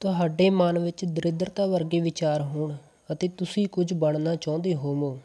ਤੁਹਾਡੇ 0.00 0.50
ਮਨ 0.50 0.78
ਵਿੱਚ 0.78 1.04
ਦਰਿਦਰਤਾ 1.04 1.66
ਵਰਗੇ 1.66 2.00
ਵਿਚਾਰ 2.00 2.42
ਹੋਣ 2.42 2.76
ਅਤੇ 3.12 3.28
ਤੁਸੀਂ 3.28 3.68
ਕੁਝ 3.68 3.92
ਬਣਨਾ 3.92 4.34
ਚਾਹੁੰਦੇ 4.34 4.74
ਹੋਵੋ, 4.74 5.18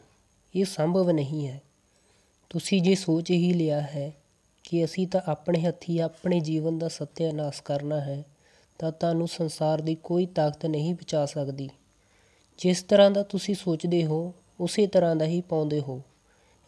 ਇਹ 0.54 0.64
ਸੰਭਵ 0.64 1.10
ਨਹੀਂ 1.10 1.48
ਹੈ। 1.48 1.62
ਤੁਸੀਂ 2.50 2.82
ਜੇ 2.82 2.94
ਸੋਚ 2.94 3.30
ਹੀ 3.30 3.52
ਲਿਆ 3.52 3.80
ਹੈ 3.80 4.12
ਕਿ 4.64 4.84
ਅਸੀਂ 4.84 5.08
ਤਾਂ 5.08 5.20
ਆਪਣੇ 5.26 5.60
ਹੱਥੀਂ 5.60 6.00
ਆਪਣੇ 6.00 6.40
ਜੀਵਨ 6.40 6.78
ਦਾ 6.78 6.88
ਸੱਤਿਆਨਾਸ਼ 6.88 7.62
ਕਰਨਾ 7.62 8.00
ਹੈ, 8.00 8.24
ਤਾਂ 8.78 8.92
ਤੁਹਾਨੂੰ 8.92 9.28
ਸੰਸਾਰ 9.28 9.80
ਦੀ 9.80 9.94
ਕੋਈ 9.94 10.26
ਤਾਕਤ 10.26 10.66
ਨਹੀਂ 10.66 10.94
ਬਚਾ 10.94 11.26
ਸਕਦੀ। 11.26 11.70
ਜਿਸ 12.58 12.82
ਤਰ੍ਹਾਂ 12.82 13.10
ਦਾ 13.10 13.22
ਤੁਸੀਂ 13.22 13.54
ਸੋਚਦੇ 13.54 14.04
ਹੋ, 14.04 14.34
ਉਸੇ 14.60 14.86
ਤਰ੍ਹਾਂ 14.86 15.16
ਦਾ 15.16 15.24
ਹੀ 15.24 15.40
ਪਾਉਂਦੇ 15.40 15.80
ਹੋ। 15.80 16.02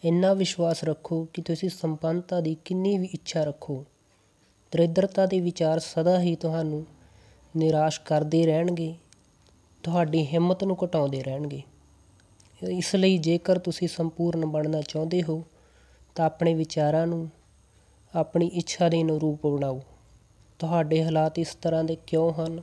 ਇੰਨਾ 0.04 0.32
ਵਿਸ਼ਵਾਸ 0.32 0.84
ਰੱਖੋ 0.84 1.28
ਕਿ 1.32 1.42
ਤੁਸੀਂ 1.42 1.68
ਸੰਪੰਨਤਾ 1.68 2.40
ਦੀ 2.40 2.56
ਕਿੰਨੀ 2.64 2.98
ਵੀ 2.98 3.08
ਇੱਛਾ 3.14 3.44
ਰੱਖੋ। 3.44 3.84
ਦਰਿਦਰਤਾ 4.72 5.26
ਦੇ 5.26 5.40
ਵਿਚਾਰ 5.40 5.78
ਸਦਾ 5.78 6.20
ਹੀ 6.20 6.36
ਤੁਹਾਨੂੰ 6.36 6.86
ਨਿਰਾਸ਼ 7.56 8.00
ਕਰਦੇ 8.00 8.46
ਰਹਿਣਗੇ, 8.46 8.94
ਤੁਹਾਡੀ 9.82 10.26
ਹਿੰਮਤ 10.26 10.64
ਨੂੰ 10.64 10.76
ਘਟਾਉਂਦੇ 10.84 11.22
ਰਹਿਣਗੇ। 11.22 11.62
ਇਸ 12.62 12.94
ਲਈ 12.94 13.18
ਜੇਕਰ 13.18 13.58
ਤੁਸੀਂ 13.58 13.88
ਸੰਪੂਰਨ 13.88 14.46
ਬਣਨਾ 14.46 14.82
ਚਾਹੁੰਦੇ 14.82 15.22
ਹੋ, 15.22 15.44
ਤਾਂ 16.14 16.26
ਆਪਣੇ 16.26 16.54
ਵਿਚਾਰਾਂ 16.54 17.06
ਨੂੰ, 17.06 17.30
ਆਪਣੀ 18.14 18.46
ਇੱਛਾ 18.46 18.88
ਦੇ 18.88 19.02
ਅਨੁਰੂਪ 19.02 19.46
ਬਣਾਓ। 19.46 19.82
ਤੁਹਾਡੇ 20.58 21.04
ਹਾਲਾਤ 21.04 21.38
ਇਸ 21.38 21.54
ਤਰ੍ਹਾਂ 21.54 21.84
ਦੇ 21.84 21.96
ਕਿਉਂ 22.06 22.32
ਹਨ? 22.32 22.62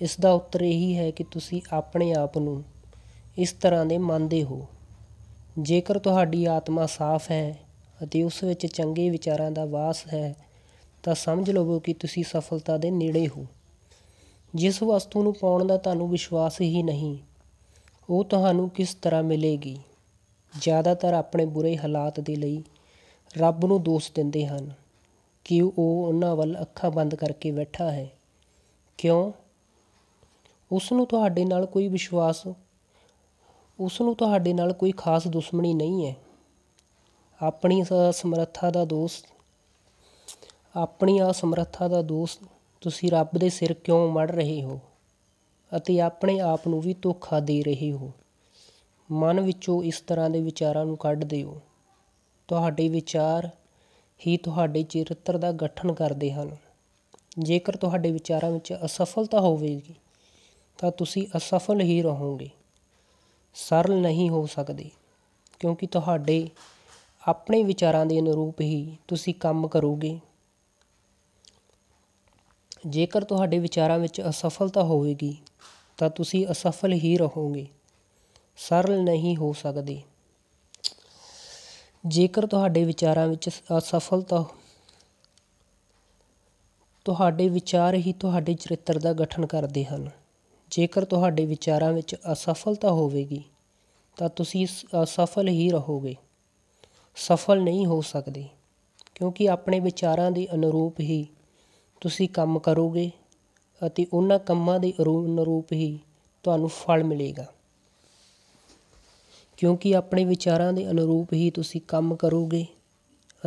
ਇਸ 0.00 0.20
ਦਾ 0.20 0.32
ਉੱਤਰ 0.32 0.62
ਇਹੀ 0.62 0.96
ਹੈ 0.96 1.10
ਕਿ 1.10 1.24
ਤੁਸੀਂ 1.24 1.62
ਆਪਣੇ 1.72 2.12
ਆਪ 2.12 2.38
ਨੂੰ 2.38 2.64
ਇਸ 3.38 3.52
ਤਰ੍ਹਾਂ 3.52 3.86
ਦੇ 3.86 3.98
ਮੰਨਦੇ 3.98 4.42
ਹੋ। 4.42 4.66
ਜੇਕਰ 5.58 5.98
ਤੁਹਾਡੀ 5.98 6.44
ਆਤਮਾ 6.44 6.86
ਸਾਫ਼ 6.86 7.30
ਹੈ 7.30 7.58
ਅਤੇ 8.02 8.22
ਉਸ 8.22 8.44
ਵਿੱਚ 8.44 8.66
ਚੰਗੇ 8.66 9.10
ਵਿਚਾਰਾਂ 9.10 9.50
ਦਾ 9.50 9.64
ਵਾਸ 9.64 10.04
ਹੈ, 10.14 10.36
ਤਾਂ 11.02 11.14
ਸਮਝ 11.14 11.50
ਲਵੋ 11.50 11.78
ਕਿ 11.78 11.92
ਤੁਸੀਂ 11.92 12.24
ਸਫਲਤਾ 12.24 12.76
ਦੇ 12.76 12.90
ਨੇੜੇ 12.90 13.28
ਹੋ। 13.28 13.46
ਜਿਸ 14.54 14.82
ਵਸਤੂ 14.82 15.22
ਨੂੰ 15.22 15.34
ਪਾਉਣ 15.34 15.66
ਦਾ 15.66 15.76
ਤੁਹਾਨੂੰ 15.76 16.08
ਵਿਸ਼ਵਾਸ 16.10 16.60
ਹੀ 16.60 16.82
ਨਹੀਂ, 16.82 17.16
ਉਹ 18.10 18.24
ਤੁਹਾਨੂੰ 18.24 18.70
ਕਿਸ 18.70 18.94
ਤਰ੍ਹਾਂ 18.94 19.22
ਮਿਲੇਗੀ? 19.22 19.78
ਜ਼ਿਆਦਾਤਰ 20.60 21.14
ਆਪਣੇ 21.14 21.44
ਬੁਰੇ 21.46 21.76
ਹਾਲਾਤ 21.76 22.20
ਦੇ 22.20 22.36
ਲਈ 22.36 22.62
ਰੱਬ 23.38 23.64
ਨੂੰ 23.64 23.82
ਦੋਸ਼ 23.82 24.12
ਦਿੰਦੇ 24.14 24.46
ਹਨ 24.46 24.72
ਕਿ 25.44 25.60
ਉਹ 25.62 25.72
ਉਹਨਾਂ 25.78 26.36
ਵੱਲ 26.36 26.56
ਅੱਖਾਂ 26.60 26.90
ਬੰਦ 26.90 27.14
ਕਰਕੇ 27.14 27.50
ਬੈਠਾ 27.50 27.90
ਹੈ। 27.90 28.10
ਕਿਉਂ? 28.98 29.32
ਉਸ 30.72 30.92
ਨੂੰ 30.92 31.06
ਤੁਹਾਡੇ 31.06 31.44
ਨਾਲ 31.44 31.66
ਕੋਈ 31.66 31.88
ਵਿਸ਼ਵਾਸ, 31.88 32.46
ਉਸ 33.80 34.00
ਨੂੰ 34.00 34.14
ਤੁਹਾਡੇ 34.16 34.52
ਨਾਲ 34.52 34.72
ਕੋਈ 34.72 34.92
ਖਾਸ 34.92 35.26
ਦੁਸ਼ਮਣੀ 35.28 35.74
ਨਹੀਂ 35.74 36.06
ਹੈ। 36.06 36.16
ਆਪਣੀ 37.42 37.82
ਅਸਮਰੱਥਾ 38.10 38.70
ਦਾ 38.70 38.84
ਦੋਸ਼, 38.84 39.24
ਆਪਣੀ 40.76 41.20
ਅਸਮਰੱਥਾ 41.30 41.88
ਦਾ 41.88 42.02
ਦੋਸ਼ 42.02 42.38
ਤੁਸੀਂ 42.80 43.10
ਰੱਬ 43.10 43.28
ਦੇ 43.38 43.48
ਸਿਰ 43.48 43.72
ਕਿਉਂ 43.72 44.12
ਮੜ 44.12 44.30
ਰਹੇ 44.30 44.62
ਹੋ? 44.62 44.80
ਅਤੇ 45.76 46.00
ਆਪਣੇ 46.00 46.38
ਆਪ 46.40 46.68
ਨੂੰ 46.68 46.80
ਵੀ 46.80 46.94
ਧੋਖਾ 47.02 47.40
ਦੇ 47.40 47.62
ਰਹੇ 47.62 47.92
ਹੋ। 47.92 48.12
ਮਨ 49.10 49.40
ਵਿੱਚੋਂ 49.40 49.82
ਇਸ 49.82 50.00
ਤਰ੍ਹਾਂ 50.00 50.30
ਦੇ 50.30 50.40
ਵਿਚਾਰਾਂ 50.40 50.84
ਨੂੰ 50.84 50.96
ਕੱਢ 50.96 51.24
ਦਿਓ। 51.24 51.60
ਤੁਹਾਡੇ 52.48 52.88
ਵਿਚਾਰ 52.88 53.50
ਹੀ 54.26 54.36
ਤੁਹਾਡੇ 54.36 54.82
ਚਰਿੱਤਰ 54.82 55.38
ਦਾ 55.38 55.52
ਗਠਨ 55.52 55.92
ਕਰਦੇ 55.92 56.32
ਹਨ। 56.32 56.56
ਜੇਕਰ 57.38 57.76
ਤੁਹਾਡੇ 57.76 58.10
ਵਿਚਾਰਾਂ 58.10 58.50
ਵਿੱਚ 58.50 58.72
ਅਸਫਲਤਾ 58.84 59.40
ਹੋਵੇਗੀ, 59.40 59.94
ਤਾਂ 60.78 60.90
ਤੁਸੀਂ 60.90 61.26
ਅਸਫਲ 61.36 61.80
ਹੀ 61.80 62.02
ਰਹੋਗੇ। 62.02 62.50
ਸਰਲ 63.54 64.00
ਨਹੀਂ 64.00 64.30
ਹੋ 64.30 64.46
ਸਕਦੇ, 64.46 64.90
ਕਿਉਂਕਿ 65.58 65.86
ਤੁਹਾਡੇ 65.86 66.48
ਆਪਣੇ 67.28 67.62
ਵਿਚਾਰਾਂ 67.62 68.06
ਦੇ 68.06 68.18
ਅਨੁਰੂਪ 68.18 68.60
ਹੀ 68.60 68.96
ਤੁਸੀਂ 69.08 69.34
ਕੰਮ 69.34 69.68
ਕਰੋਗੇ। 69.68 70.18
ਜੇਕਰ 72.86 73.24
ਤੁਹਾਡੇ 73.24 73.58
ਵਿਚਾਰਾਂ 73.58 73.98
ਵਿੱਚ 73.98 74.20
ਅਸਫਲਤਾ 74.28 74.82
ਹੋਵੇਗੀ, 74.82 75.36
ਤਾਂ 75.98 76.10
ਤੁਸੀਂ 76.10 76.46
ਅਸਫਲ 76.50 76.92
ਹੀ 76.92 77.16
ਰਹੋਗੇ। 77.18 77.66
ਸਰਲ 78.56 79.02
ਨਹੀਂ 79.02 79.36
ਹੋ 79.36 79.52
ਸਕਦੇ। 79.52 80.00
ਜੇਕਰ 82.06 82.46
ਤੁਹਾਡੇ 82.46 82.84
ਵਿਚਾਰਾਂ 82.84 83.26
ਵਿੱਚ 83.28 83.48
ਅਸਫਲਤਾ 83.78 84.44
ਤੁਹਾਡੇ 87.04 87.48
ਵਿਚਾਰ 87.48 87.94
ਹੀ 87.94 88.12
ਤੁਹਾਡੇ 88.12 88.54
ਚਰਿੱਤਰ 88.54 88.98
ਦਾ 88.98 89.12
ਗਠਨ 89.12 89.46
ਕਰਦੇ 89.46 89.84
ਹਨ। 89.84 90.10
ਜੇਕਰ 90.70 91.04
ਤੁਹਾਡੇ 91.04 91.44
ਵਿਚਾਰਾਂ 91.46 91.92
ਵਿੱਚ 91.92 92.14
ਅਸਫਲਤਾ 92.32 92.90
ਹੋਵੇਗੀ, 92.90 93.42
ਤਾਂ 94.16 94.28
ਤੁਸੀਂ 94.28 94.66
ਅਸਫਲ 95.02 95.48
ਹੀ 95.48 95.70
ਰਹੋਗੇ। 95.70 96.16
ਸਫਲ 97.16 97.62
ਨਹੀਂ 97.62 97.86
ਹੋ 97.86 98.00
ਸਕਦੇ, 98.00 98.44
ਕਿਉਂਕਿ 99.14 99.48
ਆਪਣੇ 99.50 99.80
ਵਿਚਾਰਾਂ 99.80 100.30
ਦੇ 100.30 100.46
ਅਨੁਰੂਪ 100.54 101.00
ਹੀ 101.00 101.26
ਤੁਸੀਂ 102.00 102.28
ਕੰਮ 102.28 102.58
ਕਰੋਗੇ 102.58 103.10
ਅਤੇ 103.86 104.06
ਉਹਨਾਂ 104.12 104.38
ਕੰਮਾਂ 104.38 104.80
ਦੇ 104.80 104.92
ਅਨੁਰੂਪ 105.02 105.72
ਹੀ 105.72 105.98
ਤੁਹਾਨੂੰ 106.42 106.68
ਫਲ 106.68 107.04
ਮਿਲੇਗਾ। 107.04 107.46
ਕਿਉਂਕਿ 109.56 109.94
ਆਪਣੇ 109.96 110.24
ਵਿਚਾਰਾਂ 110.24 110.72
ਦੇ 110.72 110.90
ਅਨੁਰੂਪ 110.90 111.32
ਹੀ 111.32 111.50
ਤੁਸੀਂ 111.50 111.80
ਕੰਮ 111.88 112.16
ਕਰੋਗੇ 112.16 112.66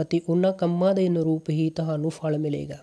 ਅਤੇ 0.01 0.21
ਉਹਨਾਂ 0.29 0.53
ਕੰਮਾਂ 0.53 0.93
ਦੇ 0.93 1.07
ਅਨੁਰੂਪ 1.07 1.49
ਹੀ 1.49 1.69
ਤੁਹਾਨੂੰ 1.69 2.09
ਫਲ 2.09 2.37
ਮਿਲੇਗਾ। 2.37 2.77